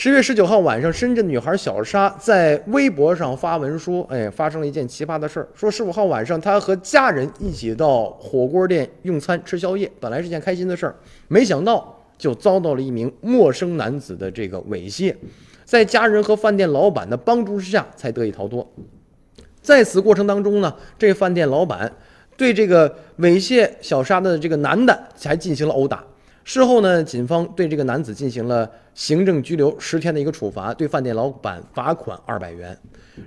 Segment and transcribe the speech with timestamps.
[0.00, 5.48] 十月十九号晚上，深圳女孩小沙在微博上发文说：“哎，发生了一件奇葩的事儿。
[5.52, 10.94] 说十五号晚上，她和家人一起到火锅店用餐吃宵夜，本来是件开心的事儿，
[11.26, 15.12] 没想到就遭到了一名陌生男子的这个猥亵，
[15.64, 18.64] 在家人和饭店老板的帮助之下，才得以逃脱。
[19.60, 21.92] 在此过程当中呢，这饭店老板
[22.36, 22.88] 对这个
[23.18, 26.04] 猥亵小沙的这个男的还进行了殴打。”
[26.48, 32.74] 事后呢，警方对这个男子进行了行政拘留十天的一个处罚，对饭店老板罚款二百元。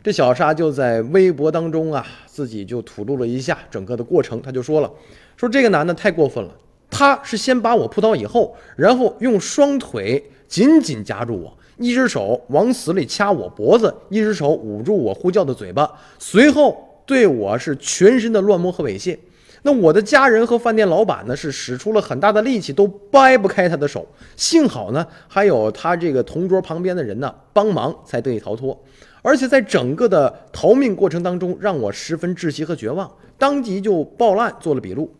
[0.03, 4.91] 这小沙就在微博当中啊，自己就吐露了一下整个的过程，他就说了，
[5.38, 6.49] 说这个男的太过分了，
[6.89, 19.15] 他是先把我扑倒以后，然后用双腿紧紧夹住我，一只手往死里掐我脖子，一只手捂住我呼叫的嘴巴，随后对我是全身的乱摸和猥亵。
[19.63, 24.07] 那我的家人和饭店老板呢，是使出了很大的力气，都掰不开他的手。
[24.35, 28.75] 幸好呢，还有他这个同桌旁边的人呢帮忙，才得以逃脱。
[29.21, 35.13] 而且在整个的逃命过程当中，让我十分窒息和绝望，当即就报案，做了笔录。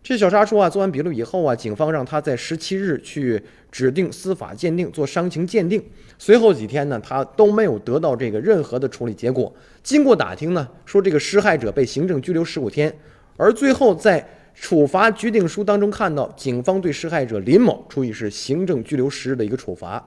[0.00, 5.84] 这小沙说啊，做完笔录以后啊，警方让他在十七日去指定司法鉴定做伤情鉴定。
[6.18, 9.52] 随后几天呢，他都没有得到这个任何的处理结果。
[9.82, 12.96] 经过打听呢，说这个施害者被行政拘留十五天。
[13.38, 20.04] 而最后在处罚决定书当中看到，警方对施害者林某处以是行政拘留十日的一个处罚。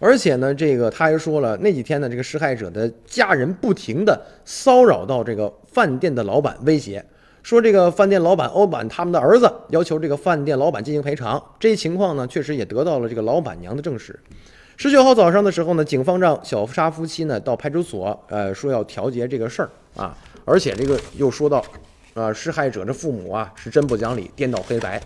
[0.00, 7.04] 而且呢，这个他还说了，那几天呢，这个施害者的家人不停的骚扰到这个饭店的老板，威胁
[7.42, 11.42] 说这个饭店老板欧板他们的儿子要求这个饭店老板进行赔偿。
[11.58, 14.18] 这一情况呢，确实也得到了这个老板娘的证实。
[14.76, 21.62] 十九号早上的时候呢，警方让小沙夫妻呢到派出所，呃，说要调解这个事儿啊，而且这个又说到。
[22.14, 25.00] 啊，施害者的父母啊，是真不讲理，颠倒黑白。